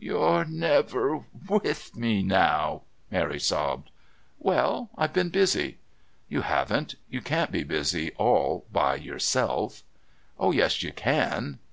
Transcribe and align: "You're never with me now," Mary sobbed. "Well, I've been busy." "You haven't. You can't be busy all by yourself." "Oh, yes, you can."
"You're 0.00 0.44
never 0.44 1.26
with 1.48 1.94
me 1.94 2.20
now," 2.20 2.82
Mary 3.08 3.38
sobbed. 3.38 3.92
"Well, 4.40 4.90
I've 4.98 5.12
been 5.12 5.28
busy." 5.28 5.78
"You 6.28 6.40
haven't. 6.40 6.96
You 7.08 7.20
can't 7.20 7.52
be 7.52 7.62
busy 7.62 8.10
all 8.16 8.66
by 8.72 8.96
yourself." 8.96 9.84
"Oh, 10.40 10.50
yes, 10.50 10.82
you 10.82 10.90
can." 10.92 11.60